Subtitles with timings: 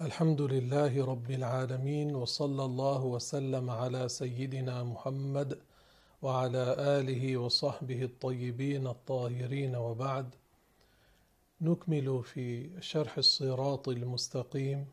[0.00, 5.58] الحمد لله رب العالمين وصلى الله وسلم على سيدنا محمد
[6.22, 10.34] وعلى آله وصحبه الطيبين الطاهرين وبعد.
[11.60, 14.86] نكمل في شرح الصراط المستقيم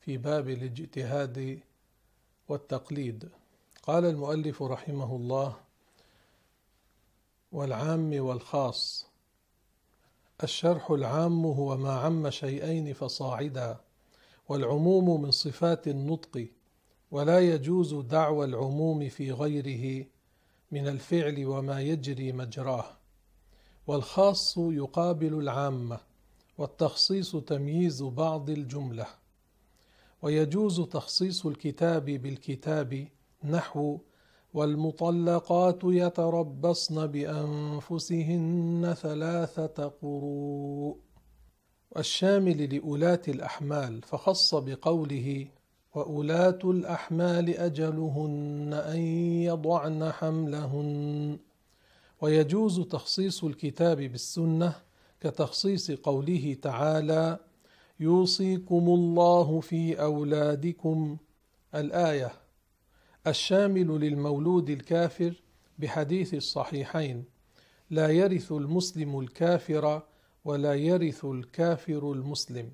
[0.00, 1.60] في باب الاجتهاد
[2.48, 3.28] والتقليد.
[3.82, 5.56] قال المؤلف رحمه الله
[7.52, 9.06] والعام والخاص.
[10.42, 13.85] الشرح العام هو ما عم شيئين فصاعدا.
[14.48, 16.48] والعموم من صفات النطق
[17.10, 20.06] ولا يجوز دعوى العموم في غيره
[20.70, 22.84] من الفعل وما يجري مجراه.
[23.86, 26.00] والخاص يقابل العامة
[26.58, 29.06] والتخصيص تمييز بعض الجملة.
[30.22, 33.08] ويجوز تخصيص الكتاب بالكتاب
[33.44, 33.98] نحو
[34.54, 41.05] والمطلقات يتربصن بأنفسهن ثلاثة قروء.
[41.96, 45.46] والشامل لأولاة الأحمال فخص بقوله
[45.94, 48.98] وأولاة الأحمال أجلهن أن
[49.42, 51.38] يضعن حملهن.
[52.20, 54.74] ويجوز تخصيص الكتاب بالسنة
[55.20, 57.38] كتخصيص قوله تعالى
[58.00, 61.16] يوصيكم الله في أولادكم.
[61.74, 62.32] الآية
[63.26, 65.42] الشامل للمولود الكافر
[65.78, 67.24] بحديث الصحيحين
[67.90, 70.02] لا يرث المسلم الكافر
[70.46, 72.70] ولا يرث الكافر المسلم.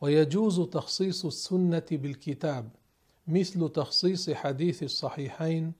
[0.00, 2.68] ويجوز تخصيص السنة بالكتاب
[3.26, 5.72] مثل تخصيص حديث الصحيحين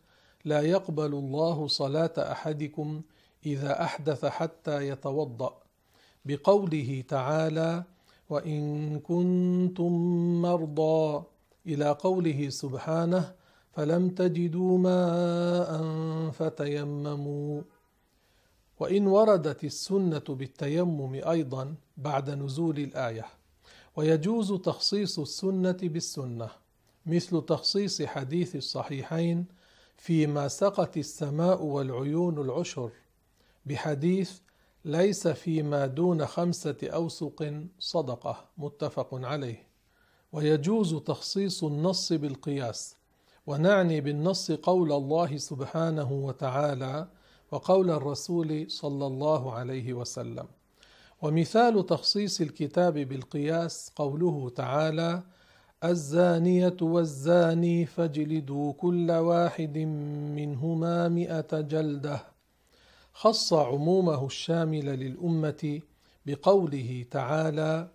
[0.44, 3.02] لا يقبل الله صلاة أحدكم
[3.46, 5.52] إذا أحدث حتى يتوضأ.
[6.24, 7.84] بقوله تعالى
[8.30, 9.92] وإن كنتم
[10.42, 11.24] مرضى.
[11.66, 13.34] إلى قوله سبحانه
[13.72, 15.70] فلم تجدوا ماء
[16.30, 17.62] فتيمموا.
[18.80, 23.26] وإن وردت السنة بالتيمم أيضا بعد نزول الآية.
[23.96, 26.50] ويجوز تخصيص السنة بالسنة
[27.06, 29.44] مثل تخصيص حديث الصحيحين
[29.96, 32.90] فيما سقت السماء والعيون العشر
[33.66, 34.32] بحديث
[34.84, 39.66] ليس فيما دون خمسة أوسق صدقة متفق عليه.
[40.32, 42.96] ويجوز تخصيص النص بالقياس
[43.46, 47.08] ونعني بالنص قول الله سبحانه وتعالى
[47.54, 50.46] وقول الرسول صلى الله عليه وسلم.
[51.22, 55.22] ومثال تخصيص الكتاب بالقياس قوله تعالى
[55.84, 59.78] الزانية والزاني فاجلدوا كل واحد
[60.38, 62.24] منهما مئة جلدة.
[63.12, 65.80] خص عمومه الشامل للأمة
[66.26, 67.88] بقوله تعالى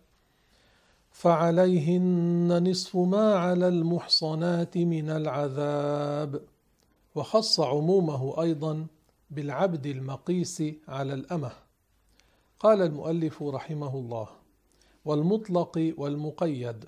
[1.11, 6.41] فعليهن نصف ما على المحصنات من العذاب.
[7.15, 8.87] وخص عمومه أيضا
[9.31, 11.51] بالعبد المقيس على الأمة.
[12.59, 14.27] قال المؤلف رحمه الله
[15.05, 16.85] والمطلق والمقيد.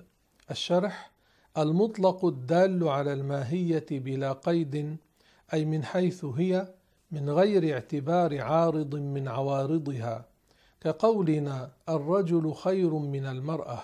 [0.50, 1.10] الشرح
[1.58, 4.96] المطلق الدال على الماهية بلا قيد
[5.52, 6.74] أي من حيث هي
[7.10, 10.24] من غير اعتبار عارض من عوارضها
[10.80, 13.82] كقولنا الرجل خير من المرأة.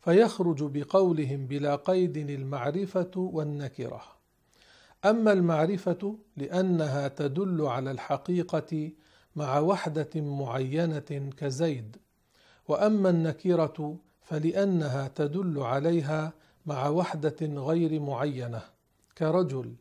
[0.00, 4.02] فيخرج بقولهم بلا قيد المعرفة والنكرة.
[5.04, 8.90] أما المعرفة لأنها تدل على الحقيقة
[9.36, 11.96] مع وحدة معينة كزيد
[12.68, 16.32] وأما النكره فلأنها تدل عليها
[16.66, 18.62] مع وحدة غير معينة
[19.18, 19.74] كرجل.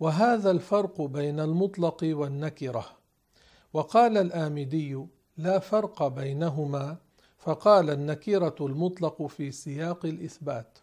[0.00, 2.86] وهذا الفرق بين المطلق والنكرة.
[3.72, 6.96] وقال الآمدي لا فرق بينهما
[7.38, 10.78] فقال النكره المطلق في سياق الإثبات.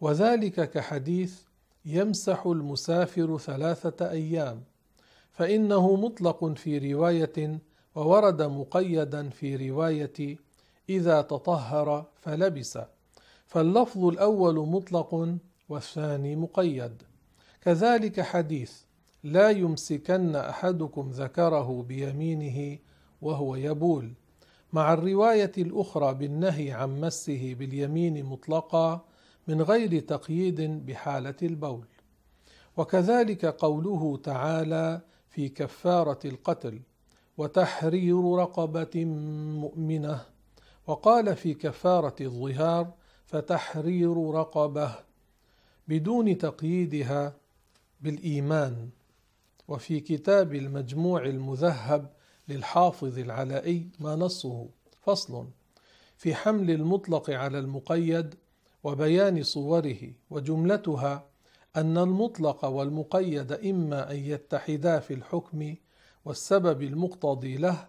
[0.00, 1.42] وذلك كحديث
[1.86, 4.62] يمسح المسافر ثلاثة أيام
[5.32, 7.58] فإنه مطلق في رواية
[7.94, 10.36] وورد مقيدا في رواية
[10.88, 12.78] إذا تطهر فلبس
[13.46, 15.38] فاللفظ الأول مطلق
[15.68, 17.02] والثاني مقيد.
[17.60, 18.72] كذلك حديث
[19.24, 22.78] لا يمسكن أحدكم ذكره بيمينه
[23.22, 24.12] وهو يبول.
[24.72, 29.04] مع الرواية الأخرى بالنهي عن مسه باليمين مطلقا
[29.46, 31.86] من غير تقييد بحالة البول.
[32.76, 35.00] وكذلك قوله تعالى
[35.30, 36.80] في كفارة القتل
[37.38, 39.04] وتحرير رقبة
[39.60, 40.26] مؤمنة.
[40.86, 42.94] وقال في كفارة الظهار
[43.26, 44.94] فتحرير رقبة.
[45.88, 47.36] بدون تقييدها
[48.00, 48.88] بالإيمان.
[49.68, 52.12] وفي كتاب المجموع المذهب
[52.48, 54.68] للحافظ العلائي ما نصه
[55.02, 55.48] فصل.
[56.16, 58.34] في حمل المطلق على المقيد
[58.86, 61.26] وبيان صوره وجملتها
[61.76, 65.74] أن المطلق والمقيد إما أن يتحدا في الحكم
[66.24, 67.88] والسبب المقتضي له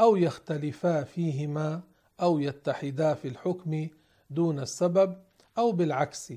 [0.00, 1.82] أو يختلفا فيهما
[2.20, 3.88] أو يتحدا في الحكم
[4.30, 5.16] دون السبب
[5.58, 6.32] أو بالعكس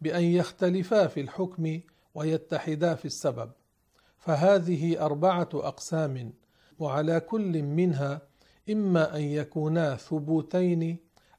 [0.00, 1.80] بأن يختلفا في الحكم
[2.14, 3.50] ويتحدا في السبب.
[4.18, 6.32] فهذه أربعة أقسام
[6.78, 8.22] وعلى كل منها
[8.70, 10.96] إما أن يكونا ثبوتين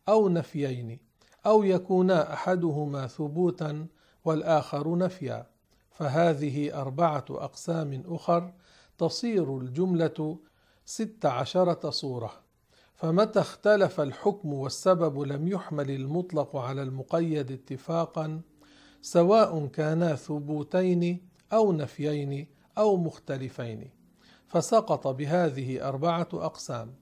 [0.10, 1.09] أو نفيين.
[1.50, 3.88] أو يكونا أحدهما ثبوتا
[4.26, 5.46] والآخر نفيا
[5.92, 8.54] فهذه أربعة أقسام أخر
[8.98, 10.38] تصير الجملة
[10.86, 12.32] ست عشرة صورة.
[12.94, 18.42] فمتى اختلف الحكم والسبب لم يحمل المطلق على المقيد اتفاقا
[19.02, 22.48] سواء كانا ثبوتين أو نفيين
[22.78, 23.90] أو مختلفين.
[24.48, 26.96] فسقط بهذه أربعة أقسام.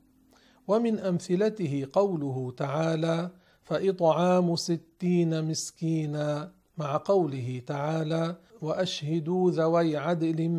[0.67, 3.31] ومن أمثلته قوله تعالى
[3.67, 10.49] فإطعام ستين مسكينا مع قوله تعالى وأشهدوا ذوي عدل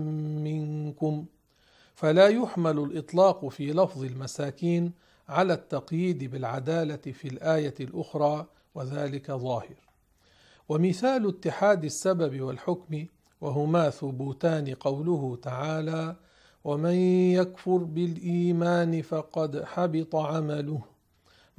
[0.45, 1.25] منكم.
[1.95, 4.93] فلا يحمل الإطلاق في لفظ المساكين
[5.29, 9.77] على التقييد بالعدالة في الآية الأخرى وذلك ظاهر.
[10.69, 13.07] ومثال اتحاد السبب والحكم
[13.41, 16.17] وهما ثبوتان قوله تعالى
[16.65, 16.95] ومن
[17.33, 20.98] يكفر بالإيمان فقد حبط عمله.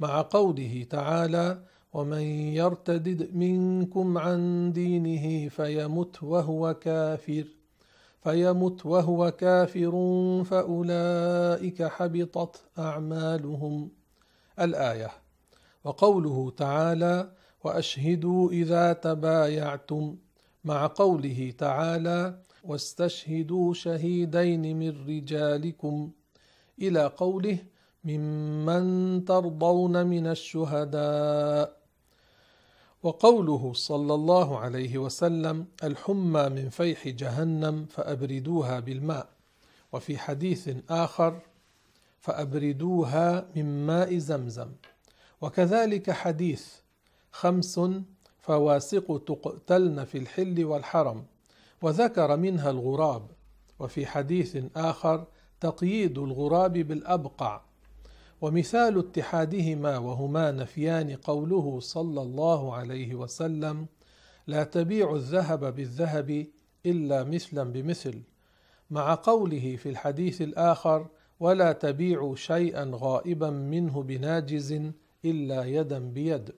[0.00, 1.62] مع قوله تعالى
[1.92, 2.22] ومن
[2.60, 7.44] يرتدد منكم عن دينه فيمت وهو كافر
[8.22, 9.92] فيمت وهو كافر
[10.44, 13.90] فاولئك حبطت اعمالهم
[14.60, 15.10] الآية
[15.84, 17.32] وقوله تعالى
[17.64, 20.16] واشهدوا اذا تبايعتم
[20.64, 26.10] مع قوله تعالى واستشهدوا شهيدين من رجالكم
[26.78, 27.58] إلى قوله
[28.04, 31.80] ممن ترضون من الشهداء.
[33.02, 39.28] وقوله صلى الله عليه وسلم الحمى من فيح جهنم فأبردوها بالماء.
[39.92, 41.40] وفي حديث آخر
[42.20, 44.72] فأبردوها من ماء زمزم.
[45.40, 46.68] وكذلك حديث
[47.32, 47.80] خمس
[48.40, 51.24] فواسق تقتلن في الحل والحرم.
[51.82, 53.26] وذكر منها الغراب.
[53.78, 55.26] وفي حديث آخر
[55.60, 57.69] تقييد الغراب بالأبقع.
[58.40, 63.86] ومثال اتحادهما وهما نفيان قوله صلى الله عليه وسلم
[64.46, 66.46] لا تبيع الذهب بالذهب
[66.86, 68.22] إلا مثلا بمثل
[68.90, 71.06] مع قوله في الحديث الآخر
[71.40, 74.82] ولا تبيع شيئا غائبا منه بناجز
[75.24, 76.50] إلا يدا بيد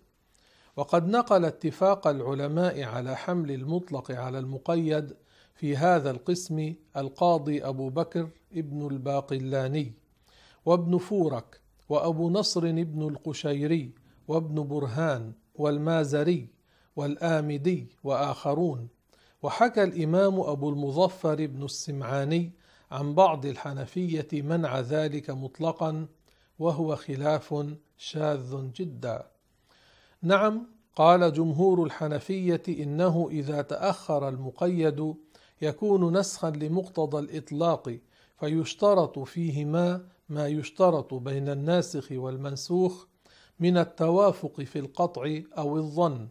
[0.76, 5.16] وقد نقل اتفاق العلماء على حمل المطلق على المقيد
[5.54, 9.92] في هذا القسم القاضي أبو بكر ابن الباقلاني
[10.64, 11.61] وابن فورك
[11.92, 13.92] وأبو نصر ابن القشيري
[14.28, 16.48] وابن برهان والمازري
[16.96, 18.88] والآمدي وآخرون.
[19.42, 22.52] وحكى الإمام أبو المظفر ابن السمعاني
[22.90, 26.06] عن بعض الحنفية منع ذلك مطلقا
[26.58, 27.66] وهو خلاف
[27.96, 29.26] شاذ جدا.
[30.22, 30.66] نعم
[30.96, 35.14] قال جمهور الحنفية إنه إذا تأخر المقيد
[35.62, 37.98] يكون نسخا لمقتضى الإطلاق
[38.40, 43.06] فيشترط فيهما ما يشترط بين الناسخ والمنسوخ
[43.60, 46.28] من التوافق في القطع أو الظن.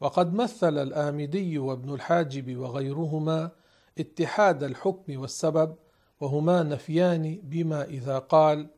[0.00, 3.50] وقد مثل الآمدي وابن الحاجب وغيرهما
[3.98, 5.76] اتحاد الحكم والسبب
[6.20, 8.68] وهما نفيان بما إذا قال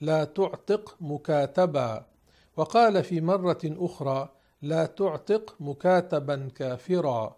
[0.00, 2.06] لا تعتق مكاتبا
[2.56, 4.28] وقال في مرة أخرى
[4.62, 7.36] لا تعتق مكاتبا كافرا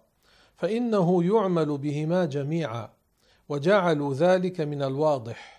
[0.56, 2.90] فإنه يعمل بهما جميعا
[3.48, 5.53] وجعلوا ذلك من الواضح.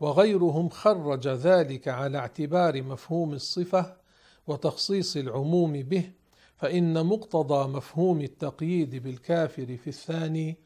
[0.00, 3.96] وغيرهم خرج ذلك على اعتبار مفهوم الصفة
[4.46, 6.10] وتخصيص العموم به
[6.56, 10.56] فإن مقتضى مفهوم التقييد بالكافر في الثاني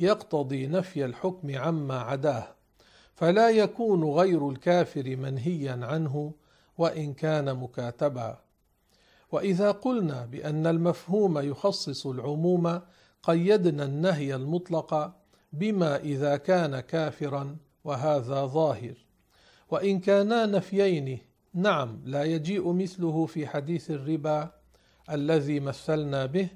[0.00, 2.54] يقتضي نفي الحكم عما عداه
[3.14, 6.32] فلا يكون غير الكافر منهيا عنه
[6.78, 8.38] وإن كان مكاتبا.
[9.32, 12.80] وإذا قلنا بأن المفهوم يخصص العموم
[13.22, 15.12] قيدنا النهي المطلق
[15.52, 18.94] بما إذا كان كافرا وهذا ظاهر.
[19.70, 21.18] وإن كانا نفيين
[21.54, 24.50] نعم لا يجيء مثله في حديث الربا
[25.10, 26.48] الذي مثلنا به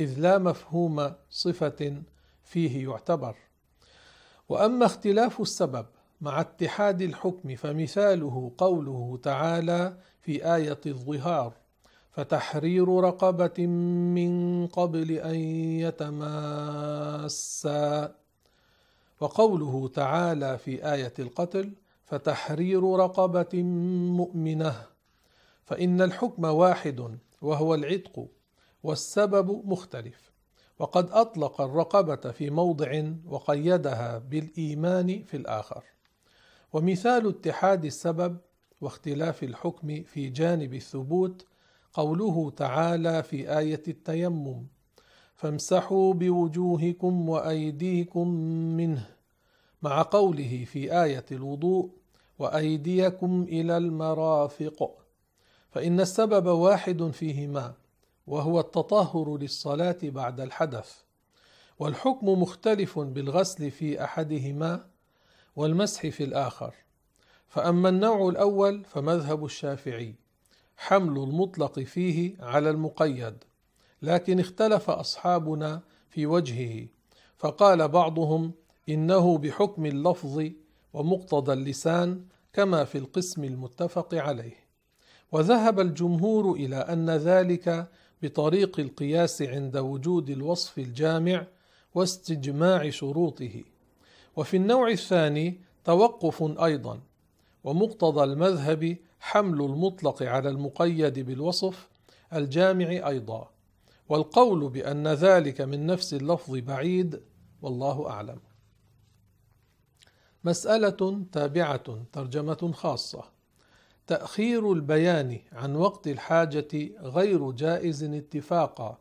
[0.00, 2.02] إذ لا مفهوم صفة
[2.42, 3.36] فيه يعتبر.
[4.48, 5.86] وأما اختلاف السبب
[6.20, 11.52] مع اتحاد الحكم فمثاله قوله تعالى في آية الظهار
[12.10, 15.34] فتحرير رقبة من قبل أن
[17.00, 18.14] يتماسا
[19.20, 21.72] وقوله تعالى في آية القتل
[22.04, 23.62] فتحرير رقبة
[24.16, 24.86] مؤمنة
[25.64, 28.28] فإن الحكم واحد وهو العتق
[28.82, 30.30] والسبب مختلف.
[30.78, 35.84] وقد أطلق الرقبة في موضع وقيدها بالإيمان في الآخر.
[36.72, 38.36] ومثال اتحاد السبب
[38.80, 41.46] واختلاف الحكم في جانب الثبوت
[41.92, 44.66] قوله تعالى في آية التيمم
[45.40, 48.28] فامسحوا بوجوهكم وأيديكم
[48.76, 49.06] منه
[49.82, 51.90] مع قوله في آية الوضوء
[52.38, 54.98] وأيديكم إلى المرافق.
[55.70, 57.74] فإن السبب واحد فيهما
[58.26, 60.96] وهو التطهر للصلاة بعد الحدث
[61.78, 64.86] والحكم مختلف بالغسل في أحدهما
[65.56, 66.74] والمسح في الآخر.
[67.48, 70.14] فأما النوع الأول فمذهب الشافعي
[70.76, 73.49] حمل المطلق فيه على المقيد.
[74.02, 75.80] لكن اختلف أصحابنا
[76.10, 76.86] في وجهه
[77.38, 78.52] فقال بعضهم
[78.88, 80.42] إنه بحكم اللفظ
[80.92, 84.56] ومقتضى اللسان كما في القسم المتفق عليه.
[85.32, 87.88] وذهب الجمهور إلى أن ذلك
[88.22, 91.46] بطريق القياس عند وجود الوصف الجامع
[91.94, 93.64] واستجماع شروطه.
[94.36, 97.00] وفي النوع الثاني توقف أيضا
[97.64, 101.88] ومقتضى المذهب حمل المطلق على المقيد بالوصف
[102.32, 103.50] الجامع أيضا.
[104.10, 107.22] والقول بأن ذلك من نفس اللفظ بعيد
[107.62, 108.40] والله أعلم.
[110.44, 113.24] مسألة تابعة ترجمة خاصة.
[114.06, 118.98] تأخير البيان عن وقت الحاجة غير جائز اتفاقا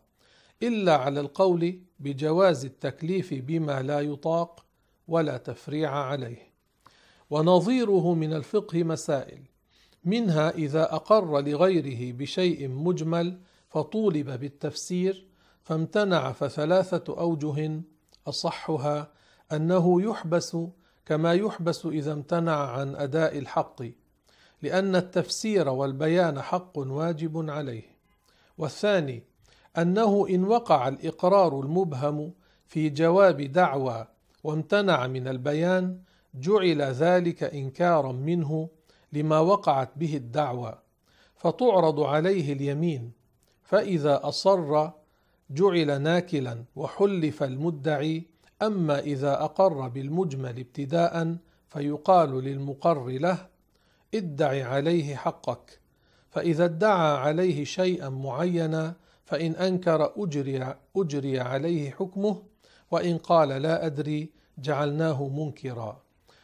[0.64, 4.66] إلا على القول بجواز التكليف بما لا يطاق
[5.08, 6.54] ولا تفريع عليه.
[7.30, 9.42] ونظيره من الفقه مسائل
[10.04, 13.40] منها إذا أقر لغيره بشيء مجمل
[13.70, 15.28] فطولب بالتفسير
[15.64, 17.82] فامتنع فثلاثة أوجه
[18.28, 19.12] أصحها
[19.52, 20.58] أنه يحبس
[21.06, 23.82] كما يحبس إذا امتنع عن أداء الحق
[24.62, 27.84] لأن التفسير والبيان حق واجب عليه.
[28.58, 29.24] والثاني
[29.78, 32.34] أنه إن وقع الإقرار المبهم
[32.68, 34.08] في جواب دعوى
[34.44, 36.00] وامتنع من البيان
[36.34, 38.70] جعل ذلك إنكارا منه
[39.14, 40.80] لما وقعت به الدعوى
[41.36, 43.19] فتعرض عليه اليمين.
[43.70, 44.90] فإذا أصر
[45.50, 48.24] جعل ناكلا وحلف المدعي
[48.62, 51.38] أما إذا أقر بالمجمل ابتداء
[51.70, 53.48] فيقال للمقر له
[54.16, 55.80] ادع عليه حقك.
[56.30, 58.96] فإذا ادعى عليه شيئا معينا
[59.26, 62.42] فإن أنكر أجري, أجري عليه حكمه
[62.92, 66.02] وإن قال لا أدري جعلناه منكرا.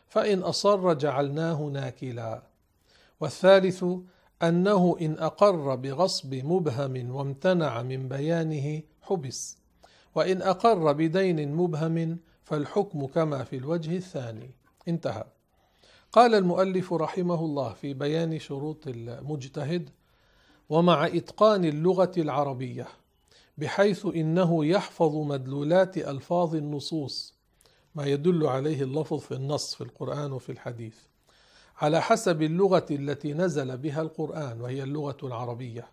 [0.08, 2.44] فإن أصر جعلناه ناكلا.
[3.20, 3.86] والثالث
[4.44, 9.58] أنه إن أقر بغصب مبهم وامتنع من بيانه حبس
[10.16, 14.52] وإن أقر بدين مبهم فالحكم كما في الوجه الثاني.
[14.88, 15.24] انتهى.
[16.12, 19.90] قال المؤلف رحمه الله في بيان شروط المجتهد
[20.70, 22.88] ومع إتقان اللغة العربية
[23.58, 27.36] بحيث إنه يحفظ مدلولات ألفاظ النصوص
[27.96, 30.98] ما يدل عليه اللفظ في النص في القرآن وفي الحديث.
[31.78, 35.88] على حسب اللغة التي نزل بها القرآن وهي اللغة العربية.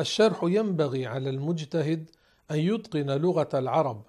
[0.00, 2.10] الشرح ينبغي على المجتهد
[2.50, 4.02] أن يتقن لغة العرب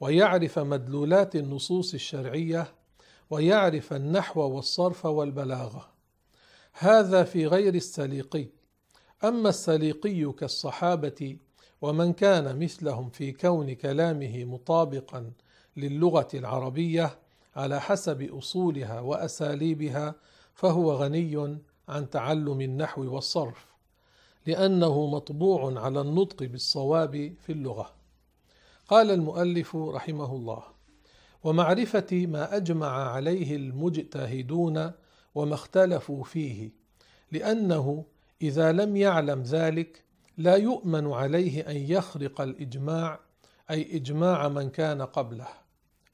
[0.00, 2.74] ويعرف مدلولات النصوص الشرعية
[3.30, 5.88] ويعرف النحو والصرف والبلاغة.
[6.72, 8.46] هذا في غير السليقي.
[9.24, 11.36] أما السليقي كالصحابة
[11.82, 15.32] ومن كان مثلهم في كون كلامه مطابقا
[15.76, 17.18] للغة العربية
[17.56, 20.14] على حسب أصولها وأساليبها
[20.54, 21.58] فهو غني
[21.88, 23.66] عن تعلم النحو والصرف
[24.46, 27.90] لأنه مطبوع على النطق بالصواب في اللغة.
[28.88, 30.62] قال المؤلف رحمه الله
[31.44, 34.92] ومعرفة ما أجمع عليه المجتهدون
[35.34, 36.70] وما اختلفوا فيه
[37.32, 38.04] لأنه
[38.42, 40.04] إذا لم يعلم ذلك
[40.38, 43.20] لا يؤمن عليه أن يخرق الإجماع
[43.70, 45.48] أي إجماع من كان قبله.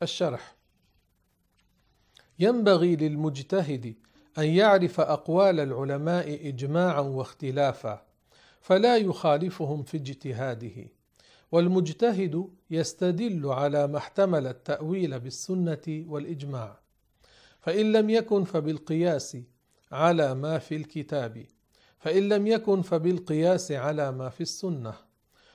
[0.03, 0.60] الشرح.
[2.41, 3.95] ينبغي للمجتهد
[4.39, 8.03] أن يعرف أقوال العلماء اجماعا واختلافا
[8.61, 10.89] فلا يخالفهم في اجتهاده.
[11.53, 16.81] والمجتهد يستدل على ما احتمل التأويل بالسنة والإجماع.
[17.61, 19.37] فإن لم يكن فبالقياس
[19.93, 21.47] على ما في الكتاب
[21.99, 24.95] فإن لم يكن فبالقياس على ما في السنة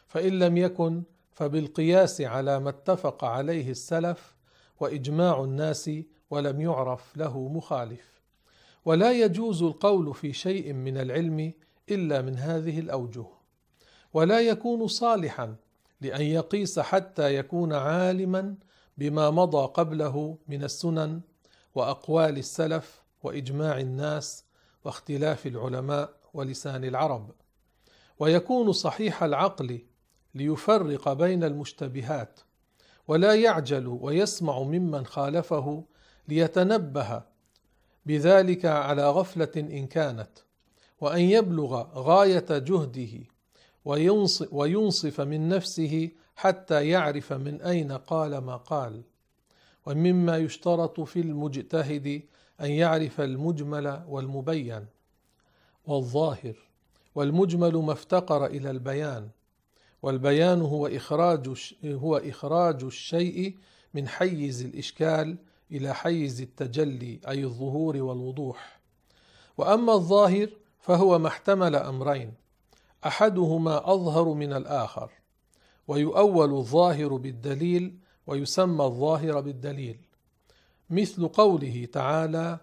[0.08, 4.36] فإن لم يكن فبالقياس على ما اتفق عليه السلف
[4.80, 5.90] وإجماع الناس
[6.36, 8.22] ولم يعرف له مخالف.
[8.86, 11.54] ولا يجوز القول في شيء من العلم
[11.92, 13.26] إلا من هذه الأوجه.
[14.14, 15.56] ولا يكون صالحا
[16.02, 18.56] لأن يقيس حتى يكون عالما
[18.98, 21.22] بما مضى قبله من السنن
[21.76, 24.46] وأقوال السلف وإجماع الناس
[24.86, 27.32] واختلاف العلماء ولسان العرب.
[28.20, 29.80] ويكون صحيح العقل
[30.36, 32.40] ليفرق بين المشتبهات.
[33.08, 35.84] ولا يعجل ويسمع ممن خالفه
[36.28, 37.22] ليتنبه
[38.06, 40.30] بذلك على غفلة إن كانت
[41.02, 43.20] وأن يبلغ غاية جهده
[44.52, 49.02] وينصف من نفسه حتى يعرف من أين قال ما قال.
[49.86, 52.22] ومما يشترط في المجتهد
[52.62, 54.86] أن يعرف المجمل والمبين.
[55.88, 56.56] والظاهر
[57.16, 59.30] والمجمل ما افتقر إلى البيان.
[60.02, 63.58] والبيان هو إخراج هو إخراج الشيء
[63.94, 65.38] من حيز الإشكال
[65.72, 68.80] إلى حيز التجلي أي الظهور والوضوح.
[69.58, 72.34] وأما الظاهر فهو ما احتمل أمرين.
[73.06, 75.12] أحدهما أظهر من الآخر
[75.88, 80.00] ويؤول الظاهر بالدليل ويسمى الظاهر بالدليل.
[80.90, 82.60] مثل قوله تعالى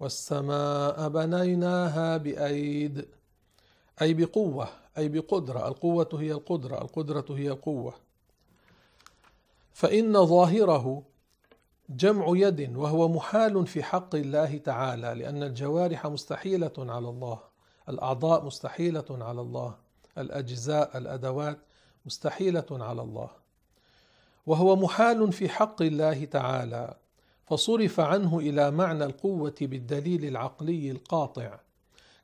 [0.00, 3.08] والسماء بنيناها بأيد
[4.02, 5.68] أي بقوة أي بقدرة.
[5.68, 7.94] القوة هي القدرة القدرة هي القوة.
[9.72, 11.02] فإن ظاهره
[11.88, 17.38] جمع يد وهو محال في حق الله تعالى لأن الجوارح مستحيلة على الله
[17.88, 19.74] الأعضاء مستحيلة على الله
[20.18, 21.58] الأجزاء الأدوات
[22.06, 23.30] مستحيلة على الله.
[24.46, 26.94] وهو محال في حق الله تعالى
[27.46, 31.58] فصرف عنه إلى معنى القوة بالدليل العقلي القاطع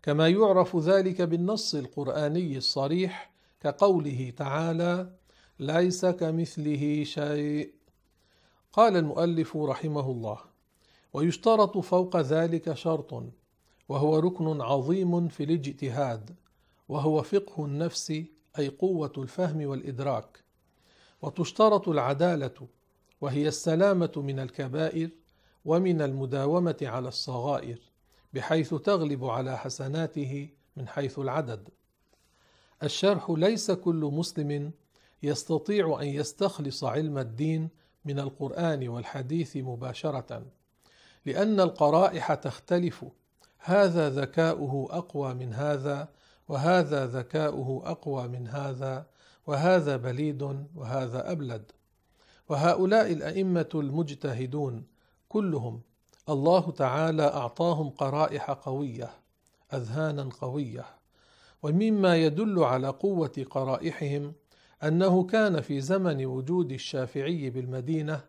[0.03, 5.13] كما يعرف ذلك بالنص القرآني الصريح كقوله تعالى
[5.59, 7.73] ليس كمثله شيء
[8.73, 10.39] قال المؤلف رحمه الله
[11.13, 13.25] ويشترط فوق ذلك شرط
[13.89, 16.35] وهو ركن عظيم في الاجتهاد
[16.89, 18.11] وهو فقه النفس
[18.59, 20.45] أي قوة الفهم والإدراك.
[21.23, 22.69] وتشترط العدالة
[23.21, 25.11] وهي السلامة من الكبائر
[25.65, 27.79] ومن المداومة على الصغائر
[28.35, 31.69] بحيث تغلب على حسناته من حيث العدد.
[32.83, 34.73] الشرح ليس كل مسلم
[35.23, 37.69] يستطيع أن يستخلص علم الدين
[38.05, 40.43] من القرآن والحديث مباشرة
[41.27, 43.05] لأن القرائح تختلف.
[43.59, 46.09] هذا ذكاؤه أقوى من هذا
[46.49, 49.07] وهذا ذكاؤه أقوى من هذا
[49.47, 50.43] وهذا بليد
[50.75, 51.73] وهذا أبلد.
[52.49, 54.87] وهؤلاء الأئمة المجتهدون
[55.29, 55.81] كلهم
[56.29, 59.11] الله تعالى أعطاهم قرائح قوية
[59.75, 60.85] اذهانا قوية.
[61.63, 64.33] ومما يدل على قوة قرائحهم
[64.85, 68.25] أنه كان في زمن وجود الشافعي بالمدينة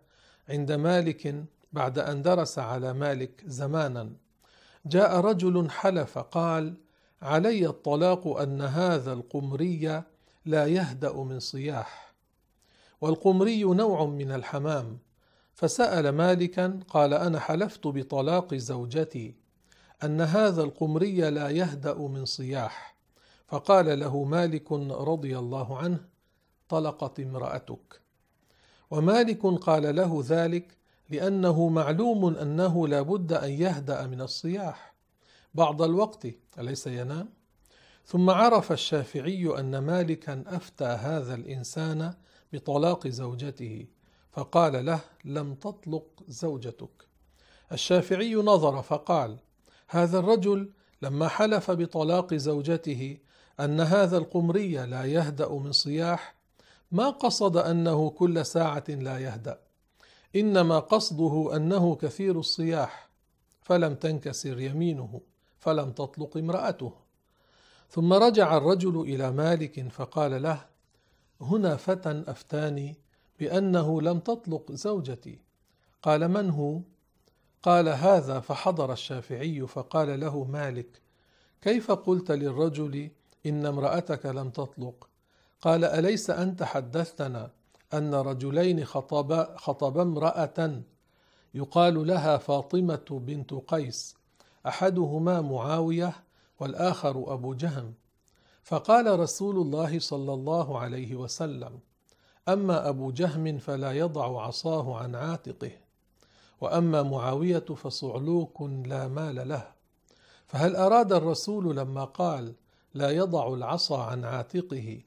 [0.50, 4.10] عند مالك بعد أن درس على مالك زمانا.
[4.86, 6.74] جاء رجل حلف قال
[7.22, 10.04] علي الطلاق أن هذا القمري
[10.46, 12.14] لا يهدأ من صياح
[13.02, 14.98] والقمري نوع من الحمام.
[15.54, 19.36] فسأل مالكا قال أنا حلفت بطلاق زوجتي
[20.04, 22.96] أن هذا القمري لا يهدأ من صياح
[23.48, 26.13] فقال له مالك رضي الله عنه
[26.70, 28.02] طلقت امرأتك.
[28.92, 30.78] ومالك قال له ذلك
[31.10, 34.94] لأنه معلوم أنه لا بد أن يهدأ من الصياح.
[35.54, 36.28] بعض الوقت
[36.60, 37.30] أليس ينام؟
[38.06, 42.14] ثم عرف الشافعي أن مالكا أفتى هذا الإنسان
[42.54, 43.88] بطلاق زوجته
[44.32, 47.08] فقال له لم تطلق زوجتك.
[47.72, 49.38] الشافعي نظر فقال
[49.88, 50.72] هذا الرجل
[51.02, 53.18] لما حلف بطلاق زوجته
[53.60, 56.36] أن هذا القمري لا يهدأ من صياح
[56.94, 59.60] ما قصد أنه كل ساعة لا يهدأ.
[60.36, 63.10] إنما قصده أنه كثير الصياح
[63.62, 65.22] فلم تنكسر يمينه
[65.60, 66.94] فلم تطلق امرأته.
[67.90, 70.66] ثم رجع الرجل إلى مالك فقال له
[71.42, 72.96] هنا فتى أفتاني
[73.40, 75.40] بأنه لم تطلق زوجتي.
[76.02, 76.80] قال من هو؟
[77.64, 78.40] قال هذا.
[78.40, 81.02] فحضر الشافعي فقال له مالك
[81.62, 83.12] كيف قلت للرجل
[83.46, 85.13] إن امرأتك لم تطلق؟
[85.64, 87.52] قال أليس أنت حدثتنا
[87.94, 90.82] أن رجلين خطبا خطبا امرأة
[91.54, 94.16] يقال لها فاطمة بنت قيس
[94.68, 96.14] أحدهما معاوية
[96.60, 97.94] والآخر أبو جهم؟
[98.64, 101.80] فقال رسول الله صلى الله عليه وسلم
[102.48, 105.72] أما أبو جهم فلا يضع عصاه عن عاتقه
[106.62, 109.68] وأما معاوية فصعلوك لا مال له.
[110.48, 112.54] فهل أراد الرسول لما قال
[112.94, 115.02] لا يضع العصا عن عاتقه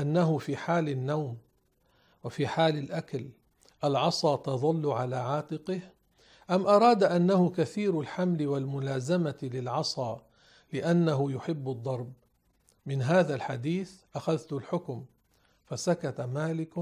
[0.00, 1.38] أنه في حال النوم
[2.24, 3.28] وفي حال الأكل
[3.84, 5.80] العصا تظل على عاتقه؟
[6.50, 10.22] أم أراد أنه كثير الحمل والملازمة للعصا
[10.72, 12.12] لأنه يحب الضرب؟
[12.86, 15.04] من هذا الحديث أخذت الحكم
[15.64, 16.78] فسكت مالك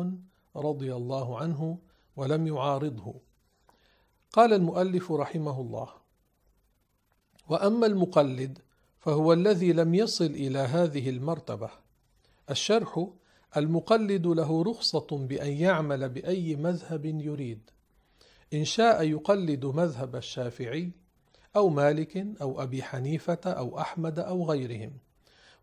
[0.56, 1.78] رضي الله عنه
[2.16, 3.14] ولم يعارضه.
[4.32, 5.88] قال المؤلف رحمه الله
[7.48, 8.58] وأما المقلد
[8.98, 11.70] فهو الذي لم يصل إلى هذه المرتبة
[12.50, 13.08] الشرح
[13.56, 17.70] المقلد له رخصة بأن يعمل بأي مذهب يريد.
[18.54, 20.92] إن شاء يقلد مذهب الشافعي
[21.56, 24.92] أو مالك أو أبي حنيفة أو أحمد أو غيرهم.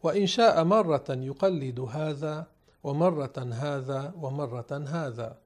[0.04, 2.48] وإن شاء مرة يقلد هذا
[2.84, 5.38] ومرة هذا ومرة هذا.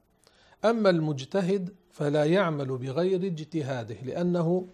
[0.66, 4.68] أما المجتهد فلا يعمل بغير اجتهاده لأنه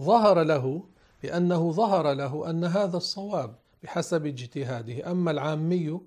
[0.00, 0.82] ظهر له
[1.22, 3.54] لأنه ظهر له أن هذا الصواب.
[3.86, 5.10] بحسب اجتهاده.
[5.10, 6.00] أما العامي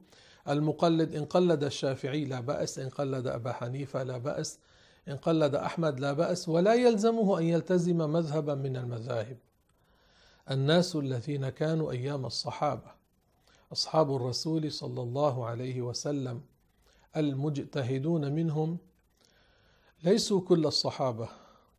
[0.50, 2.80] المقلد إن قلد الشافعي لا بأس.
[2.80, 4.60] إن قلد أبا حنيفة لا بأس.
[5.08, 6.50] إن قلد أحمد لا بأس.
[6.50, 9.38] ولا يلزمه أن يلتزم مذهبا من المذاهب.
[10.52, 12.92] الناس الذين كانوا أيام الصحابة.
[13.74, 16.42] أصحاب الرسول صلى الله عليه وسلم
[17.18, 18.78] المجتهدون منهم
[20.04, 21.30] ليسوا كل الصحابة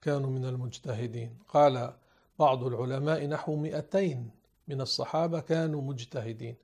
[0.03, 1.37] كانوا من المجتهدين.
[1.49, 1.93] قال
[2.39, 4.40] بعض العلماء نحو مئتين.
[4.71, 6.57] من الصحابة كانوا مجتهدين.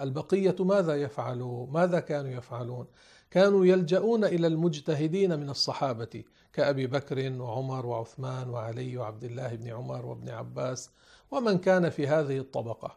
[0.00, 2.86] البقية ماذا يفعلوا؟ ماذا كانوا يفعلون؟
[3.30, 10.06] كانوا يلجؤون إلى المجتهدين من الصحابة كأبي بكر وعمر وعثمان وعلي وعبد الله بن عمر
[10.06, 10.90] وابن عباس
[11.30, 12.96] ومن كان في هذه الطبقة.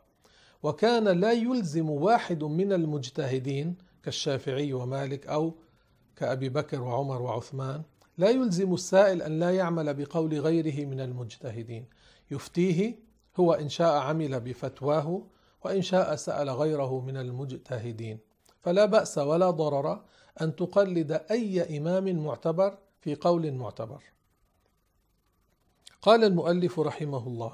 [0.63, 5.54] وكان لا يلزم واحد من المجتهدين كالشافعي ومالك أو
[6.15, 7.82] كأبي بكر وعمر وعثمان
[8.17, 11.86] لا يلزم السائل أن لا يعمل بقول غيره من المجتهدين.
[12.32, 12.95] يفتيه
[13.39, 15.22] هو إن شاء عمل بفتواه
[15.65, 18.20] وإن شاء سأل غيره من المجتهدين.
[18.62, 20.02] فلا بأس ولا ضرر
[20.41, 24.04] أن تقلد أي إمام معتبر في قول معتبر.
[26.02, 27.54] قال المؤلف رحمه الله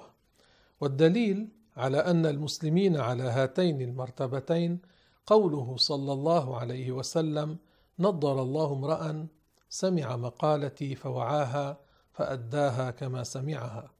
[0.81, 4.79] والدليل على أن المسلمين على هاتين المرتبتين
[5.25, 7.57] قوله صلى الله عليه وسلم
[7.99, 9.27] نضر الله امرأ
[9.69, 11.77] سمع مقالتي فوعاها
[12.11, 13.96] فأداها كما سمعها.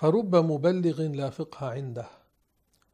[0.00, 2.06] فرب مبلغ لا فقه عنده.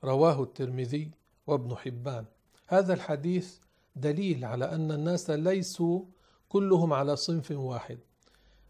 [0.04, 1.10] رواه الترمذي
[1.46, 2.24] وابن حبان.
[2.66, 3.58] هذا الحديث
[3.96, 6.02] دليل على أن الناس ليسوا
[6.48, 7.98] كلهم على صنف واحد.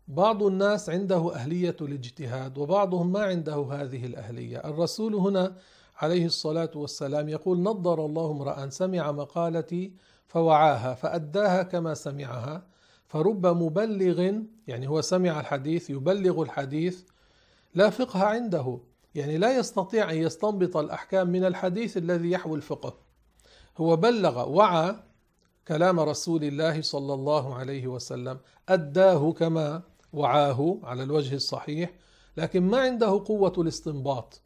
[0.09, 4.59] بعض الناس عنده أهلية الاجتهاد وبعضهم ما عنده هذه الأهلية.
[4.59, 5.57] الرسول هنا
[5.97, 9.93] عليه الصلاة والسلام يقول نضر الله امرأ سمع مقالتي
[10.27, 12.67] فوعاها فأداها كما سمعها.
[13.07, 17.16] فرب مبلغ يعني هو سمع الحديث يبلغ الحديث
[17.77, 18.81] لا فقه عنده.
[19.15, 22.99] يعني لا يستطيع أن يستنبط الأحكام من الحديث الذي يحوي الفقه.
[23.79, 24.97] هو بلغ وعى
[25.69, 28.39] كلام رسول الله صلى الله عليه وسلم.
[28.69, 31.93] أداه كما وعاه على الوجه الصحيح.
[32.37, 34.43] لكن ما عنده قوة الاستنباط.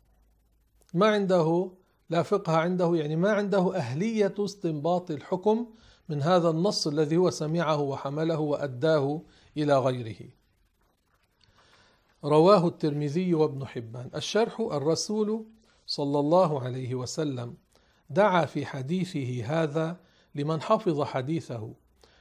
[0.95, 1.73] ما عنده
[2.11, 2.97] لا فقه عنده.
[2.97, 5.67] يعني ما عنده أهلية استنباط الحكم
[6.09, 9.23] من هذا النص الذي هو سمعه وحمله وأداه
[9.57, 10.40] إلى غيره.
[12.25, 14.11] رواه الترمذي وابن حبان.
[14.15, 15.47] الشرح الرسول
[15.87, 17.55] صلى الله عليه وسلم
[18.11, 20.01] دعا في حديثه هذا
[20.35, 21.73] لمن حفظ حديثه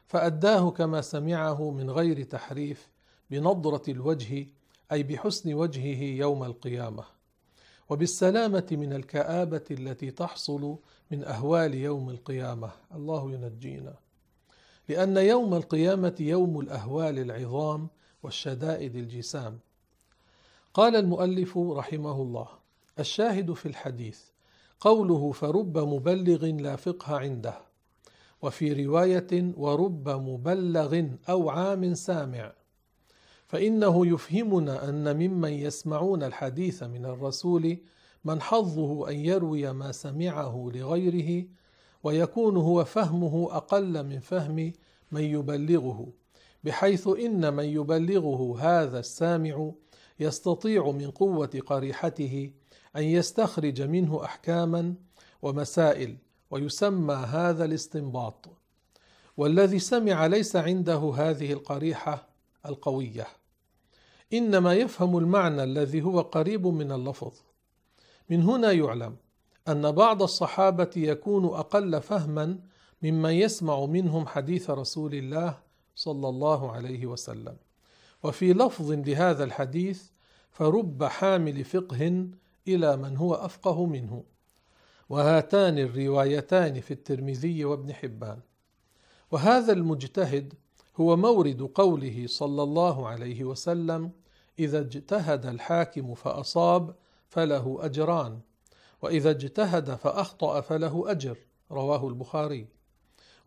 [0.08, 2.90] فأداه كما سمعه من غير تحريف
[3.30, 4.48] بنضره الوجه
[4.92, 7.04] أي بحسن وجهه يوم القيامة.
[7.90, 10.78] وبالسلامة من الكآبة التي تحصل
[11.12, 12.72] من أهوال يوم القيامة.
[12.96, 13.96] الله ينجينا.
[14.90, 17.88] لأن يوم القيامة يوم الأهوال العظام
[18.24, 19.60] والشدائد الجسام.
[20.73, 22.47] قال المؤلف رحمه الله
[22.99, 24.19] الشاهد في الحديث
[24.79, 27.60] قوله فرب مبلغ لا فقه عنده
[28.41, 32.53] وفي رواية ورب مبلغ أو عام سامع
[33.47, 37.77] فإنه يفهمنا أن ممن يسمعون الحديث من الرسول
[38.25, 41.45] من حظه أن يروي ما سمعه لغيره
[42.03, 44.73] ويكون هو فهمه أقل من فهم
[45.12, 46.08] من يبلغه
[46.63, 49.71] بحيث إن من يبلغه هذا السامع
[50.19, 52.51] يستطيع من قوة قريحته
[52.95, 54.93] أن يستخرج منه أحكاما
[55.41, 56.17] ومسائل
[56.51, 58.49] ويسمى هذا الاستنباط.
[59.38, 62.27] والذي سمع ليس عنده هذه القريحة
[62.65, 63.27] القوية.
[64.34, 67.34] إنما يفهم المعنى الذي هو قريب من اللفظ.
[68.29, 69.15] من هنا يعلم
[69.67, 72.60] أن بعض الصحابة يكون أقل فهما
[73.01, 75.58] ممن يسمع منهم حديث رسول الله
[75.95, 77.58] صلى الله عليه وسلم.
[78.23, 80.03] وفي لفظ لهذا الحديث
[80.51, 82.27] فرب حامل فقه
[82.67, 84.23] إلى من هو أفقه منه.
[85.10, 88.39] وهاتان الروايتان في الترمذي وابن حبان.
[89.32, 90.53] وهذا المجتهد
[90.97, 94.12] هو مورد قوله صلى الله عليه وسلم
[94.60, 96.95] إذا اجتهد الحاكم فأصاب
[97.27, 98.39] فله أجران
[99.01, 101.38] وإذا اجتهد فأخطأ فله أجر
[101.71, 102.67] رواه البخاري.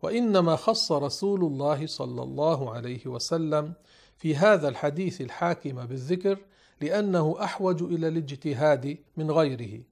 [0.03, 3.73] وإنما خص رسول الله صلى الله عليه وسلم
[4.17, 6.39] في هذا الحديث الحاكم بالذكر
[6.81, 9.83] لأنه أحوج إلى الاجتهاد من غيره.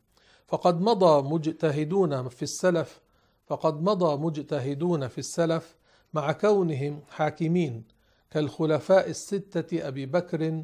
[0.48, 3.02] فقد مضى مجتهدون في السلف
[3.48, 5.76] فقد مضى مجتهدون في السلف
[6.14, 7.84] مع كونهم حاكمين
[8.32, 10.64] كالخلفاء الستة أبي بكر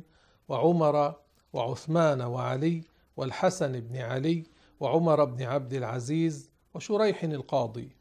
[0.50, 1.16] وعمر
[1.54, 2.84] وعثمان وعلي
[3.18, 4.44] والحسن بن علي
[4.80, 7.97] وعمر بن عبد العزيز وشريح القاضي.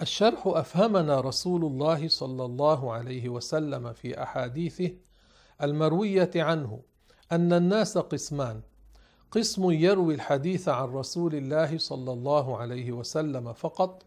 [0.00, 4.90] الشرح أفهمنا رسول الله صلى الله عليه وسلم في أحاديثه
[5.62, 6.82] المروية عنه
[7.32, 8.60] أن الناس قسمان.
[9.30, 14.02] قسم يروي الحديث عن رسول الله صلى الله عليه وسلم فقط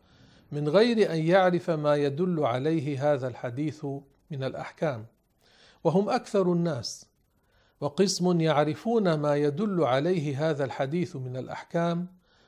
[0.51, 3.85] من غير أن يعرف ما يدل عليه هذا الحديث
[4.31, 5.05] من الأحكام
[5.83, 7.05] وهم أكثر الناس
[7.81, 12.07] وقسم يعرفون ما يدل عليه هذا الحديث من الأحكام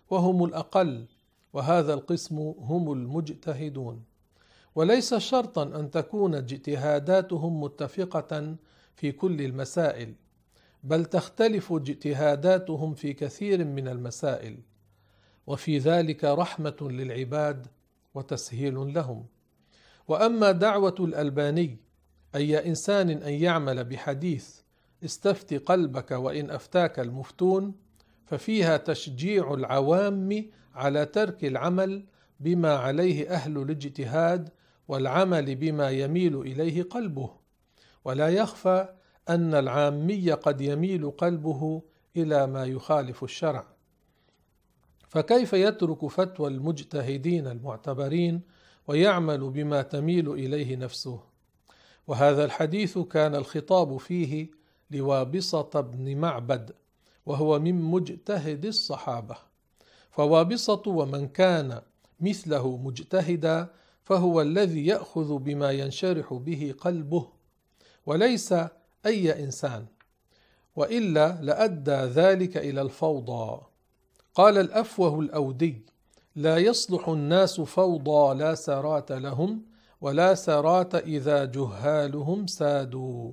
[0.10, 1.06] وهم الأقل
[1.54, 4.04] وهذا القسم هم المجتهدون.
[4.76, 8.56] وليس شرطا أن تكون اجتهاداتهم متفقة
[8.96, 10.14] في كل المسائل
[10.84, 14.58] بل تختلف اجتهاداتهم في كثير من المسائل
[15.48, 17.68] وفي ذلك رحمة للعباد
[18.16, 19.26] وتسهيل لهم.
[20.08, 21.78] وأما دعوة الألباني
[22.36, 24.60] أي إنسان أن يعمل بحديث
[25.06, 27.74] استفت قلبك وإن أفتاك المفتون
[28.26, 32.06] ففيها تشجيع العوام على ترك العمل
[32.40, 34.50] بما عليه أهل الاجتهاد
[34.88, 37.30] والعمل بما يميل إليه قلبه.
[38.06, 38.90] ولا يخفى
[39.30, 41.82] أن العامي قد يميل قلبه
[42.18, 43.68] إلى ما يخالف الشرع.
[45.08, 48.42] فكيف يترك فتوى المجتهدين المعتبرين
[48.88, 51.20] ويعمل بما تميل إليه نفسه؟
[52.08, 54.52] وهذا الحديث كان الخطاب فيه
[54.92, 56.72] لوابصة بن معبد
[57.26, 59.47] وهو من مجتهد الصحابة.
[60.18, 61.82] فوابصة ومن كان
[62.20, 63.68] مثله مجتهدا
[64.04, 67.28] فهو الذي يأخذ بما ينشرح به قلبه
[68.06, 68.54] وليس
[69.06, 69.86] أي إنسان
[70.76, 73.62] وإلا لأدى ذلك إلى الفوضى.
[74.36, 75.86] قال الأفوه الأودي
[76.36, 79.62] لا يصلح الناس فوضى لا سرات لهم
[80.02, 83.32] ولا سرات إذا جهالهم سادوا.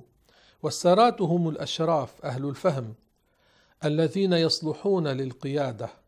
[0.63, 2.93] والسرات هم الأشراف أهل الفهم
[3.85, 6.04] الذين يصلحون للقيادة.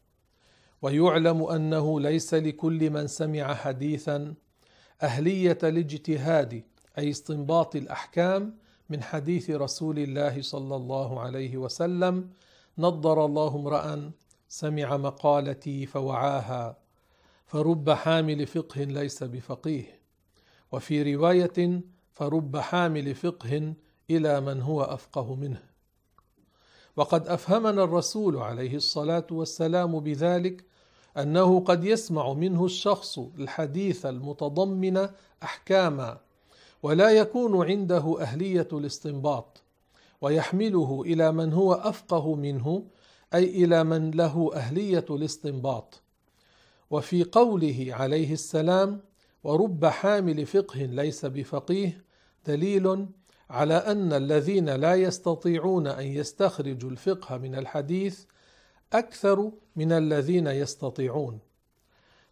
[0.81, 4.33] ويعلم أنه ليس لكل من سمع حديثا.
[5.03, 6.63] أهلية الاجتهاد
[6.97, 8.57] أي استنباط الأحكام
[8.89, 12.29] من حديث رسول الله صلى الله عليه وسلم.
[12.77, 14.11] نضر الله امرا
[14.49, 16.77] سمع مقالتي فوعاها.
[17.45, 19.99] فرب حامل فقه ليس بفقيه.
[20.71, 21.81] وفي رواية
[22.13, 23.73] فرب حامل فقه
[24.09, 25.66] إلى من هو أفقه منه.
[26.97, 30.65] وقد أفهمنا الرسول عليه الصلاة والسلام بذلك
[31.17, 35.09] أنه قد يسمع منه الشخص الحديث المتضمن
[35.43, 36.17] أحكاما
[36.83, 39.63] ولا يكون عنده أهلية الاستنباط
[40.21, 42.83] ويحمله إلى من هو أفقه منه
[43.33, 46.01] أي إلى من له أهلية الاستنباط.
[46.89, 49.01] وفي قوله عليه السلام
[49.43, 52.03] ورب حامل فقه ليس بفقيه
[52.45, 53.07] دليل
[53.49, 58.25] على أن الذين لا يستطيعون أن يستخرجوا الفقه من الحديث
[58.93, 61.39] أكثر من الذين يستطيعون.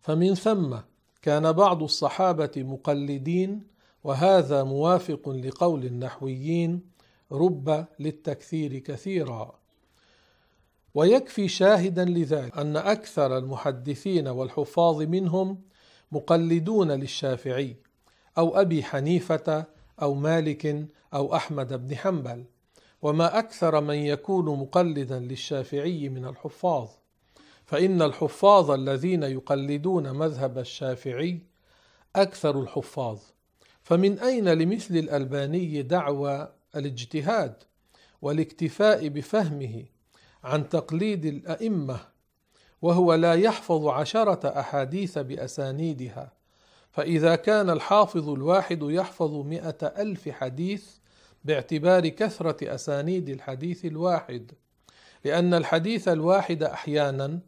[0.01, 0.75] فمن ثم
[1.21, 3.63] كان بعض الصحابة مقلدين
[4.03, 6.81] وهذا موافق لقول النحويين
[7.31, 9.59] رب للتكثير كثيرا.
[10.95, 15.61] ويكفي شاهدا لذلك أن أكثر المحدثين والحفاظ منهم
[16.11, 17.75] مقلدون للشافعي
[18.37, 19.65] أو أبي حنيفة
[20.01, 22.45] أو مالك أو أحمد بن حنبل
[23.01, 26.89] وما أكثر من يكون مقلدا للشافعي من الحفاظ.
[27.65, 31.39] فإن الحفاظ الذين يقلدون مذهب الشافعي
[32.15, 33.19] أكثر الحفاظ.
[33.83, 37.63] فمن أين لمثل الألباني دعوى الاجتهاد
[38.21, 39.85] والاكتفاء بفهمه
[40.43, 41.99] عن تقليد الأئمة
[42.81, 46.31] وهو لا يحفظ عشرة أحاديث بأسانيدها؟
[46.91, 50.85] فإذا كان الحافظ الواحد يحفظ مئة ألف حديث
[51.45, 54.51] باعتبار كثرة أسانيد الحديث الواحد
[55.25, 57.39] لأن الحديث الواحد أحيانا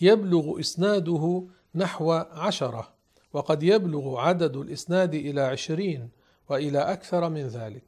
[0.00, 1.44] يبلغ إسناده
[1.74, 2.88] نحو عشرة
[3.32, 6.08] وقد يبلغ عدد الإسناد إلى عشرين
[6.48, 7.84] وإلى أكثر من ذلك.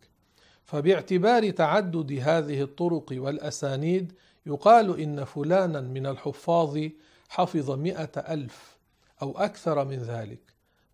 [0.64, 4.12] فباعتبار تعدد هذه الطرق والأسانيد
[4.46, 6.78] يقال إن فلانا من الحفاظ
[7.28, 8.76] حفظ مئة ألف
[9.22, 10.40] أو أكثر من ذلك.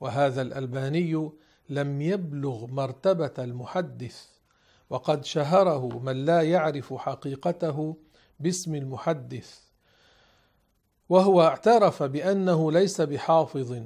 [0.01, 1.31] وهذا الألباني
[1.71, 4.27] لم يبلغ مرتبة المحدث
[4.91, 7.97] وقد شهره من لا يعرف حقيقته
[8.41, 9.61] باسم المحدث.
[11.09, 13.83] وهو اعترف بأنه ليس بحافظ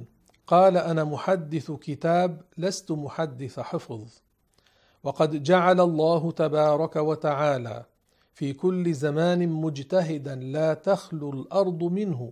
[0.47, 4.07] قال أنا محدث كتاب لست محدث حفظ.
[5.03, 7.85] وقد جعل الله تبارك وتعالى
[8.33, 12.31] في كل زمان مجتهدا لا تخلو الأرض منه.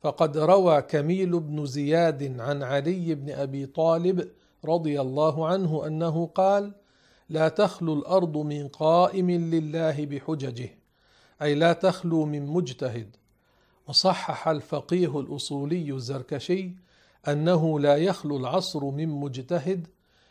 [0.00, 4.28] فقد روى كميل بن زياد عن علي بن أبي طالب
[4.64, 6.74] رضي الله عنه أنه قال
[7.28, 10.70] لا تخلو الأرض من قائم لله بحججه
[11.42, 13.16] أي لا تخلو من مجتهد.
[13.88, 16.76] وصحح الفقيه الأصولي الزركشي
[17.28, 19.86] أنه لا يخلو العصر من مجتهد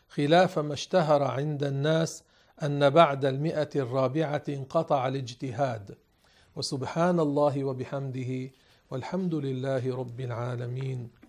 [0.08, 2.22] خلاف ما اشتهر عند الناس
[2.62, 5.96] أن بعد المئة الرابعة انقطع الاجتهاد.
[6.56, 8.50] وسبحان الله وبحمده
[8.90, 11.21] والحمد لله رب العالمين.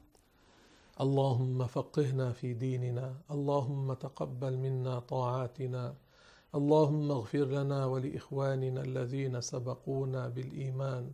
[1.01, 5.95] اللهم فقهنا في ديننا اللهم تقبل منا طاعاتنا
[6.55, 11.11] اللهم اغفر لنا ولإخواننا الذين سبقونا بالإيمان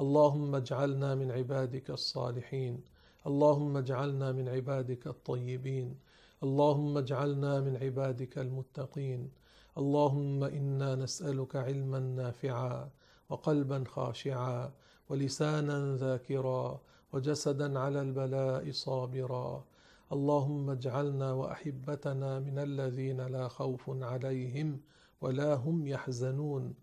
[0.00, 2.80] اللهم اجعلنا من عبادك الصالحين
[3.26, 5.94] اللهم اجعلنا من عبادك الطيبين
[6.42, 9.30] اللهم اجعلنا من عبادك المتقين
[9.78, 12.90] اللهم إنا نسألك علما نافعا
[13.30, 14.72] وقلبا خاشعا
[15.08, 16.80] ولسانا ذاكرا
[17.12, 19.64] وجسدا على البلاء صابرا.
[20.12, 24.80] اللهم اجعلنا وأحبتنا من الذين لا خوف عليهم
[25.20, 26.74] ولا هم يحزنون.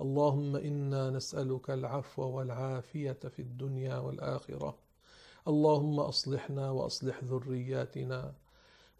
[0.00, 4.78] اللهم إنا نسألك العفو والعافية في الدنيا والآخرة.
[5.48, 8.34] اللهم أصلحنا وأصلح ذرياتنا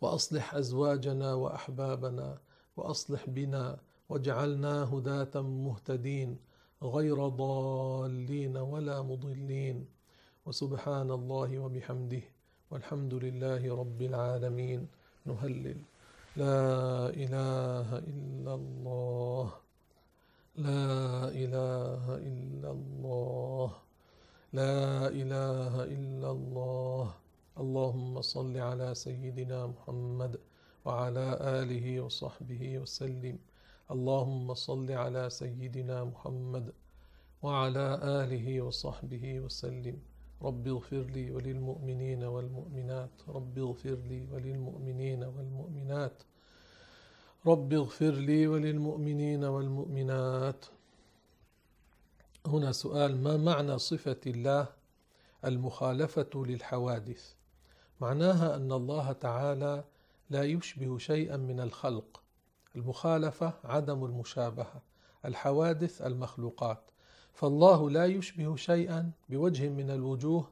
[0.00, 2.38] وأصلح أزواجنا وأحبابنا
[2.76, 6.38] وأصلح بنا واجعلنا هداة مهتدين
[6.82, 9.97] غير ضالين ولا مضلين.
[10.48, 12.24] وسبحان الله وبحمده
[12.70, 14.80] والحمد لله رب العالمين.
[15.28, 15.80] نهلل.
[16.36, 19.46] لا إله إلا الله.
[20.56, 23.70] لا إله إلا الله.
[24.52, 27.06] لا إله إلا الله.
[27.60, 30.40] اللهم صل على سيدنا محمد
[30.84, 31.26] وعلى
[31.60, 33.36] آله وصحبه وسلم.
[33.90, 36.72] اللهم صل على سيدنا محمد
[37.42, 40.07] وعلى آله وصحبه وسلم.
[40.42, 43.10] رب اغفر لي وللمؤمنين والمؤمنات.
[43.28, 46.22] رب اغفر لي وللمؤمنين والمؤمنات.
[47.46, 50.64] رب اغفر لي وللمؤمنين والمؤمنات.
[52.46, 54.66] هنا سؤال ما معنى صفة الله
[55.44, 57.34] المخالفة للحوادث؟
[58.00, 59.84] معناها أن الله تعالى
[60.30, 62.22] لا يشبه شيئا من الخلق.
[62.76, 64.82] المخالفة عدم المشابهة
[65.24, 66.90] الحوادث المخلوقات.
[67.38, 70.48] فالله لا يشبه شيئا بوجه من الوجوه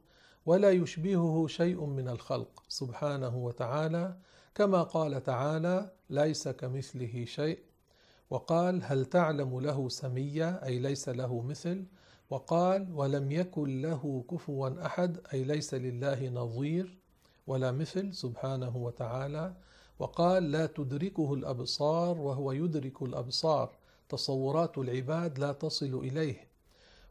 [0.47, 4.17] ولا يشبهه شيء من الخلق سبحانه وتعالى.
[4.55, 7.59] كما قال تعالى ليس كمثله شيء.
[8.31, 11.85] وقال هل تعلم له سميا؟ أي ليس له مثل.
[12.31, 16.99] وقال ولم يكن له كفوا أحد أي ليس لله نظير
[17.47, 19.55] ولا مثل سبحانه وتعالى.
[19.99, 23.71] وقال لا تدركه الأبصار وهو يدرك الأبصار.
[24.09, 26.46] تصورات العباد لا تصل إليه.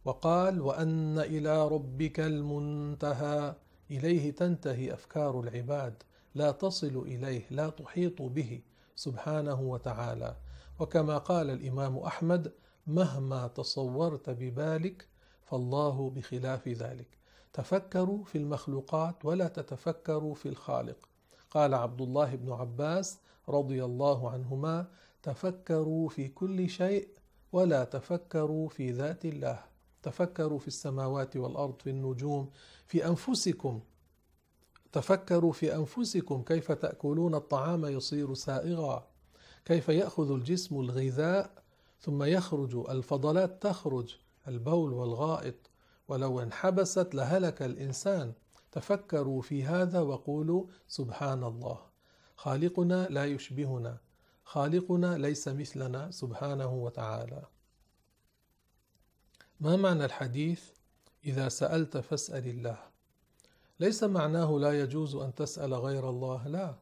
[0.06, 3.56] وقال وأن إلى ربك المنتهى
[3.91, 6.04] إليه تنتهي أفكار العباد
[6.36, 8.62] لا تصل إليه لا تحيط به
[8.96, 10.36] سبحانه وتعالى.
[10.80, 12.54] وكما قال الإمام أحمد
[12.88, 15.08] مهما تصورت ببالك
[15.44, 17.18] فالله بخلاف ذلك.
[17.54, 21.10] تفكروا في المخلوقات ولا تتفكروا في الخالق.
[21.52, 24.88] قال عبد الله بن عباس رضي الله عنهما
[25.24, 27.08] تفكروا في كل شيء
[27.52, 29.75] ولا تفكروا في ذات الله.
[30.06, 32.50] تفكروا في السماوات والأرض في النجوم
[32.88, 33.82] في أنفسكم.
[34.91, 39.08] تفكروا في أنفسكم كيف تأكلون الطعام يصير سائغا.
[39.65, 41.63] كيف يأخذ الجسم الغذاء
[42.00, 44.15] ثم يخرج الفضلات تخرج
[44.48, 45.56] البول والغائط.
[46.08, 48.34] ولو انحبست لهلك الإنسان.
[48.72, 51.80] تفكروا في هذا وقولوا سبحان الله
[52.36, 53.98] خالقنا لا يشبهنا.
[54.44, 57.55] خالقنا ليس مثلنا سبحانه وتعالى.
[59.60, 60.63] ما معنى الحديث
[61.26, 62.78] إذا سألت فاسأل الله؟
[63.80, 66.76] ليس معناه لا يجوز أن تسأل غير الله لا.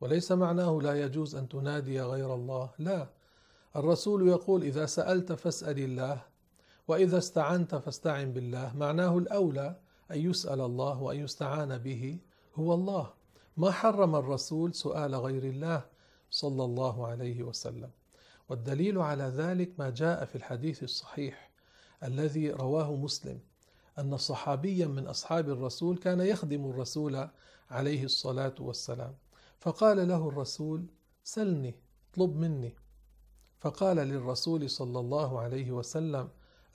[0.00, 3.08] وليس معناه لا يجوز أن تنادي غير الله لا.
[3.76, 6.22] الرسول يقول إذا سألت فاسأل الله
[6.88, 8.76] وإذا استعنت فاستعن بالله.
[8.76, 9.76] معناه الأولى
[10.10, 12.18] أن يسأل الله وأن يستعان به
[12.54, 13.12] هو الله.
[13.56, 15.84] ما حرم الرسول سؤال غير الله
[16.30, 17.90] صلى الله عليه وسلم.
[18.48, 21.43] والدليل على ذلك ما جاء في الحديث الصحيح.
[22.04, 23.40] الذي رواه مسلم
[23.98, 27.28] أن صحابيا من أصحاب الرسول كان يخدم الرسول
[27.70, 29.14] عليه الصلاة والسلام.
[29.60, 30.86] فقال له الرسول
[31.24, 31.74] سلني
[32.10, 32.74] اطلب مني.
[33.60, 36.28] فقال للرسول صلى الله عليه وسلم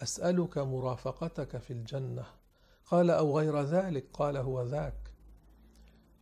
[0.04, 2.26] أسألك مرافقتك في الجنة.
[2.86, 5.14] قال أو غير ذلك؟ قال هو ذاك.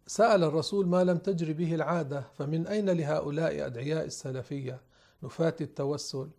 [0.07, 4.81] سأل الرسول ما لم تجري به العادة فمن أين لهؤلاء أدعياء السلفية؟
[5.23, 6.29] نفاة التوسل.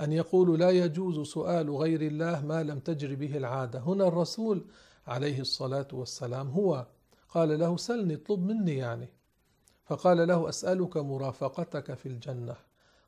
[0.00, 3.78] أن يقولوا لا يجوز سؤال غير الله ما لم تجري به العادة.
[3.78, 4.64] هنا الرسول
[5.06, 6.86] عليه الصلاة والسلام هو
[7.28, 9.08] قال له سلني اطلب مني يعني.
[9.84, 12.56] فقال له أسألك مرافقتك في الجنة.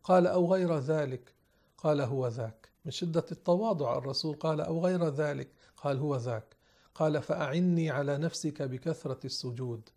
[0.03, 1.35] قال أو غير ذلك؟
[1.79, 2.69] قال هو ذاك.
[2.85, 6.57] من شدة التواضع الرسول قال أو غير ذلك؟ قال هو ذاك.
[6.95, 9.89] قال فأعني على نفسك بكثرة السجود.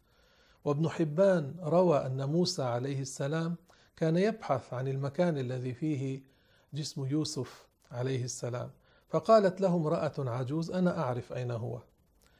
[0.65, 3.55] وابن حبان روى أن موسى عليه السلام
[3.95, 6.30] كان يبحث عن المكان الذي فيه
[6.73, 8.71] جسم يوسف عليه السلام.
[9.09, 11.81] فقالت له امرأة عجوز أنا أعرف أين هو.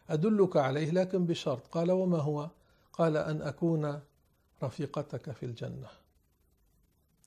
[0.10, 1.68] أدلك عليه لكن بشرط.
[1.68, 2.50] قال وما هو؟
[2.94, 4.00] قال أن أكون
[4.64, 5.88] رفيقتك في الجنة.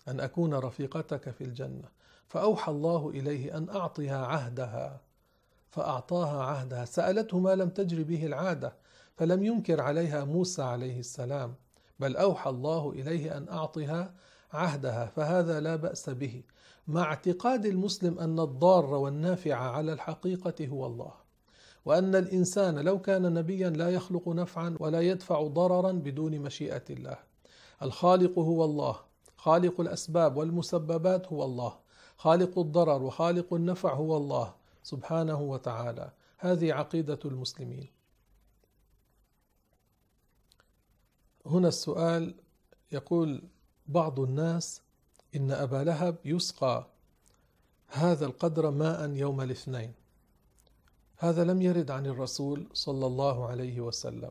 [0.08, 1.88] أن أكون رفيقتك في الجنة.
[2.28, 5.00] فأوحى الله إليه أن أعطها عهدها.
[5.70, 6.84] فأعطاها عهدها.
[6.84, 8.72] سألته ما لم تجر به العادة
[9.16, 11.54] فلم ينكر عليها موسى عليه السلام
[12.00, 14.14] بل أوحى الله إليه أن أعطها
[14.52, 16.42] عهدها فهذا لا بأس به.
[16.88, 21.12] مع اعتقاد المسلم أن الضار والنافع على الحقيقة هو الله
[21.84, 27.18] وأن الإنسان لو كان نبيا لا يخلق نفعا ولا يدفع ضررا بدون مشيئة الله.
[27.82, 28.96] الخالق هو الله
[29.36, 31.78] خالق الأسباب والمسببات هو الله
[32.16, 36.12] خالق الضرر وخالق النفع هو الله سبحانه وتعالى.
[36.38, 37.88] هذه عقيدة المسلمين.
[41.46, 42.34] هنا السؤال
[42.92, 43.42] يقول
[43.86, 44.83] بعض الناس
[45.36, 46.86] إن أبا لهب يسقى
[47.88, 49.92] هذا القدر ماء يوم الاثنين.
[51.16, 54.30] هذا لم يرد عن الرسول صلى الله عليه وسلم.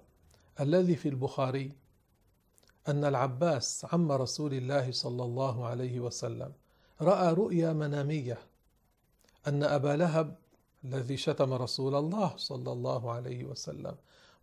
[0.60, 1.72] الذي في البخاري
[2.88, 6.54] أن العباس عم رسول الله صلى الله عليه وسلم
[7.01, 8.38] رأى رؤيا منامية
[9.47, 10.36] أن أبا لهب
[10.86, 13.95] الذي شتم رسول الله صلى الله عليه وسلم.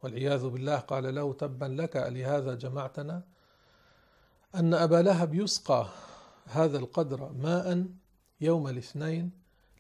[0.03, 3.23] والعياذ بالله قال له تبا لك لهذا جمعتنا؟
[4.55, 5.89] أن أبا لهب يسقى
[6.51, 7.87] هذا القدر ماء
[8.41, 9.31] يوم الاثنين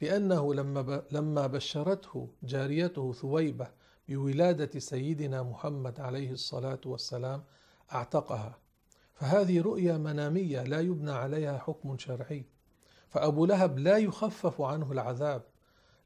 [0.01, 3.68] لأنه لما لما بشرته جاريته ثويبة
[4.09, 7.43] بولادة سيدنا محمد عليه الصلاة والسلام
[7.93, 8.59] أعتقها.
[9.14, 12.45] فهذه رؤيا منامية لا يبنى عليها حكم شرعي.
[13.09, 15.43] فأبو لهب لا يخفف عنه العذاب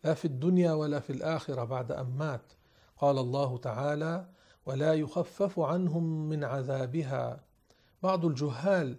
[0.04, 2.52] لا في الدنيا ولا في الآخرة بعد أن مات.
[2.98, 4.26] قال الله تعالى
[4.66, 7.44] ولا يخفف عنهم من عذابها.
[8.02, 8.96] بعض الجهال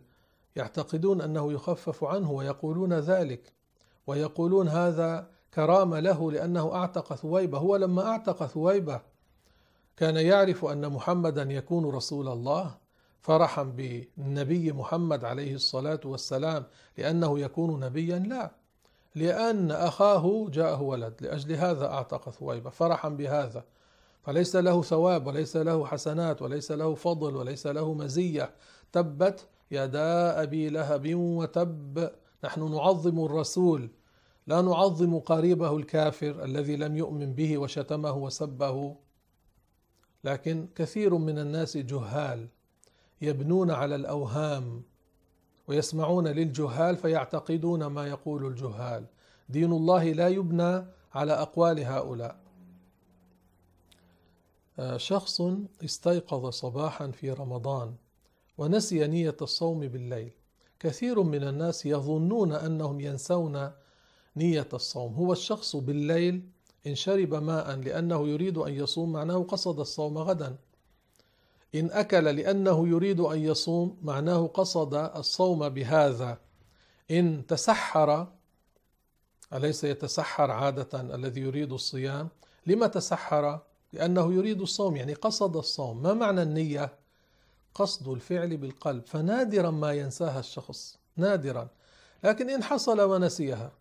[0.56, 3.53] يعتقدون أنه يخفف عنه ويقولون ذلك
[4.08, 7.58] ويقولون هذا كرامه له لأنه أعتق ثويبة.
[7.58, 9.01] هو لما أعتق ثويبة
[9.97, 12.78] كان يعرف أن محمدا يكون رسول الله
[13.22, 16.64] فرحا بالنبي محمد عليه الصلاة والسلام
[16.97, 18.20] لأنه يكون نبيا.
[18.20, 18.51] لا
[19.16, 23.64] لأن أخاه جاءه ولد لأجل هذا أعتق ثويبة فرحا بهذا.
[24.24, 28.53] فليس له ثواب وليس له حسنات وليس له فضل وليس له مزية.
[28.91, 32.11] تبت يدا أبي لهب وتب.
[32.43, 33.89] نحن نعظم الرسول
[34.47, 38.95] لا نعظم قريبه الكافر الذي لم يؤمن به وشتمه وسبه.
[40.24, 42.47] لكن كثير من الناس جهال
[43.22, 44.84] يبنون على الأوهام
[45.68, 49.05] ويسمعون للجهال فيعتقدون ما يقول الجهال.
[49.49, 52.38] دين الله لا يبنى على أقوال هؤلاء.
[54.80, 55.41] آه، شخص
[55.84, 57.95] استيقظ صباحا في رمضان.
[58.58, 60.32] ونسي نية الصوم بالليل.
[60.80, 63.72] كثير من الناس يظنون أنهم ينسون
[64.36, 65.14] نية الصوم.
[65.14, 66.49] هو الشخص بالليل
[66.88, 70.56] إن شرب ماء لأنه يريد أن يصوم معناه قصد الصوم غدا.
[71.76, 76.38] إن أكل لأنه يريد أن يصوم معناه قصد الصوم بهذا.
[77.12, 78.28] إن تسحر
[79.53, 82.30] أليس يتسحر عادة الذي يريد الصيام؟
[82.68, 83.60] لما تسحر؟
[83.93, 86.03] لأنه يريد الصوم يعني قصد الصوم.
[86.03, 87.05] ما معنى النية؟
[87.76, 91.67] قصد الفعل بالقلب فنادرا ما ينساها الشخص نادرا.
[92.23, 93.71] لكن إن حصل ونسيها.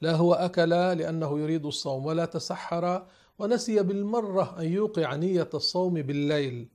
[0.00, 3.06] لا هو أكل لأنه يريد الصوم ولا تسحر
[3.38, 6.68] ونسي بالمرة أن يوقع نية الصوم بالليل.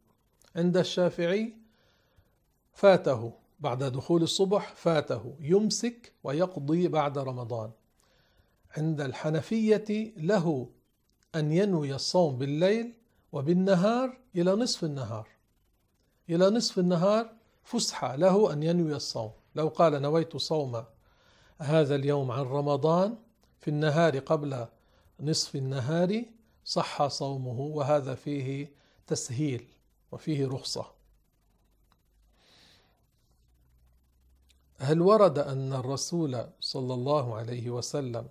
[0.56, 1.53] عند الشافعي
[2.74, 7.72] فاته بعد دخول الصبح فاته يمسك ويقضي بعد رمضان.
[8.78, 10.70] عند الحنفية له
[11.36, 12.93] أن ينوي الصوم بالليل
[13.32, 15.35] وبالنهار إلى نصف النهار.
[16.30, 20.84] إلى نصف النهار فسحة له أن ينوي الصوم لو قال نويت صوم
[21.60, 23.18] هذا اليوم عن رمضان
[23.60, 24.66] في النهار قبل
[25.20, 26.24] نصف النهار
[26.66, 28.72] صح صومه وهذا فيه
[29.08, 29.68] تسهيل
[30.12, 30.86] وفيه رخصة
[34.80, 38.28] هل ورد أن الرسول صلى الله عليه وسلم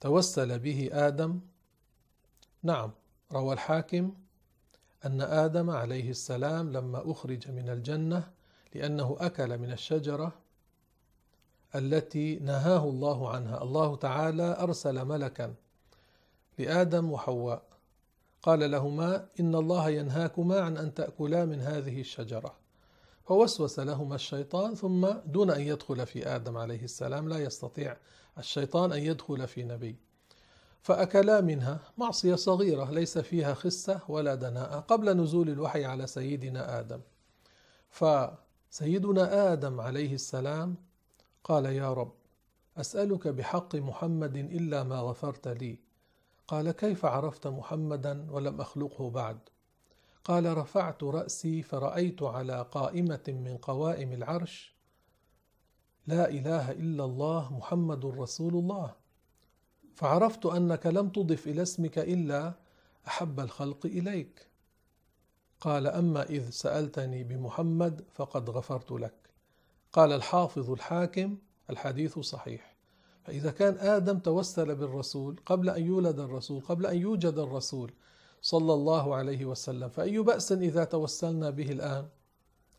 [0.00, 1.40] توسل به آدم؟
[2.62, 2.90] نعم
[3.32, 4.14] روى الحاكم
[5.06, 8.30] أن آدم عليه السلام لما أخرج من الجنة
[8.74, 10.32] لأنه أكل من الشجرة
[11.74, 13.62] التي نهاه الله عنها.
[13.62, 15.54] الله تعالى أرسل ملكا
[16.58, 17.62] لآدم وحواء.
[18.42, 22.54] قال لهما إن الله ينهاكما عن أن تأكلا من هذه الشجرة.
[23.24, 27.96] فوسوس لهما الشيطان ثم دون أن يدخل في آدم عليه السلام لا يستطيع
[28.38, 29.96] الشيطان أن يدخل في نبي
[30.82, 31.80] فأكلا منها.
[31.98, 37.00] معصية صغيرة ليس فيها خسة ولا دناءة قبل نزول الوحي على سيدنا آدم.
[37.90, 40.76] فسيدنا آدم عليه السلام
[41.44, 42.12] قال يا رب
[42.76, 45.78] أسألك بحق محمد إلا ما غفرت لي.
[46.48, 49.38] قال كيف عرفت محمدا ولم أخلقه بعد؟
[50.24, 54.74] قال رفعت رأسي فرأيت على قائمة من قوائم العرش
[56.06, 58.99] لا إله إلا الله محمد رسول الله.
[59.94, 62.54] فعرفت أنك لم تضف إلى اسمك إلا
[63.06, 64.46] أحب الخلق إليك.
[65.60, 69.14] قال أما إذ سألتني بمحمد فقد غفرت لك.
[69.92, 71.36] قال الحافظ الحاكم
[71.70, 72.76] الحديث صحيح.
[73.24, 77.92] فإذا كان آدم توسل بالرسول قبل أن يولد الرسول قبل أن يوجد الرسول
[78.42, 82.08] صلى الله عليه وسلم فأي بأس إذا توسلنا به الآن؟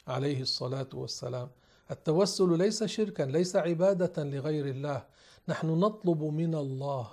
[0.07, 1.49] عليه الصلاة والسلام.
[1.91, 5.05] التوسل ليس شركا ليس عبادة لغير الله.
[5.47, 7.07] نحن نطلب من الله.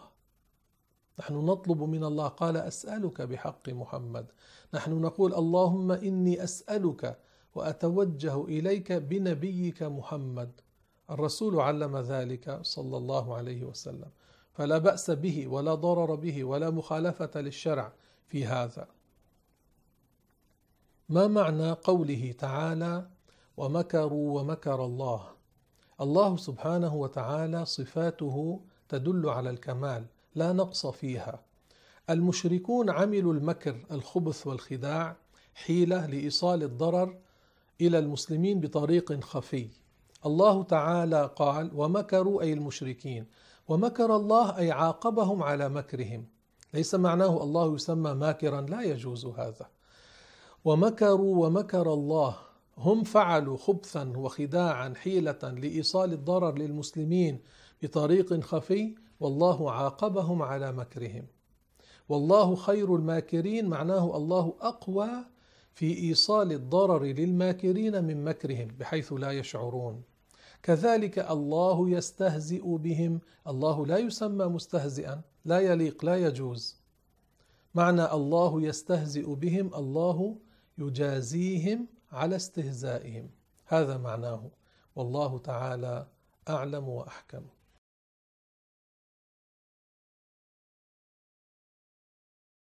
[1.20, 2.28] نحن نطلب من الله.
[2.28, 4.26] قال أسألك بحق محمد.
[4.74, 7.18] نحن نقول اللهم إني أسألك
[7.54, 10.50] وأتوجه إليك بنبيك محمد.
[11.10, 14.10] الرسول علم ذلك صلى الله عليه وسلم.
[14.52, 17.92] فلا بأس به ولا ضرر به ولا مخالفة للشرع
[18.26, 18.88] في هذا.
[21.08, 23.08] ما معنى قوله تعالى
[23.56, 25.37] ومكروا ومكر الله؟
[26.00, 31.40] الله سبحانه وتعالى صفاته تدل على الكمال لا نقص فيها.
[32.10, 35.16] المشركون عملوا المكر الخبث والخداع
[35.54, 37.18] حيلة لإيصال الضرر
[37.80, 39.68] إلى المسلمين بطريق خفي.
[40.26, 43.26] الله تعالى قال ومكروا أي المشركين
[43.68, 46.26] ومكر الله أي عاقبهم على مكرهم.
[46.74, 49.66] ليس معناه الله يسمى ماكرا لا يجوز هذا.
[50.64, 52.36] ومكروا ومكر الله
[52.78, 57.40] هم فعلوا خبثا وخداعا حيلة لإيصال الضرر للمسلمين
[57.82, 61.26] بطريق خفي والله عاقبهم على مكرهم.
[62.08, 65.08] والله خير الماكرين معناه الله أقوى
[65.74, 70.02] في إيصال الضرر للماكرين من مكرهم بحيث لا يشعرون.
[70.62, 76.76] كذلك الله يستهزئ بهم الله لا يسمى مستهزئا لا يليق لا يجوز.
[77.74, 80.36] معنى الله يستهزئ بهم الله
[80.78, 83.30] يجازيهم على استهزائهم.
[83.66, 84.50] هذا معناه.
[84.96, 86.06] والله تعالى
[86.48, 87.42] أعلم وأحكم.